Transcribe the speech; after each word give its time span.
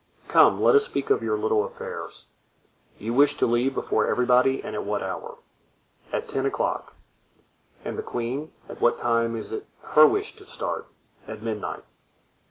Come, 0.27 0.59
let 0.59 0.73
us 0.73 0.85
speak 0.85 1.11
of 1.11 1.21
your 1.21 1.37
little 1.37 1.63
affairs. 1.63 2.29
You 2.97 3.13
wish 3.13 3.35
to 3.35 3.45
leave 3.45 3.75
before 3.75 4.07
everybody 4.07 4.63
and 4.63 4.73
at 4.75 4.83
what 4.83 5.03
hour?" 5.03 5.37
"At 6.11 6.27
ten 6.27 6.47
o'clock." 6.47 6.95
"And 7.85 7.99
the 7.99 8.01
queen, 8.01 8.51
at 8.67 8.81
what 8.81 8.97
time 8.97 9.35
is 9.35 9.51
it 9.51 9.67
her 9.83 10.07
wish 10.07 10.35
to 10.37 10.45
start?" 10.47 10.87
"At 11.27 11.43
midnight." 11.43 11.83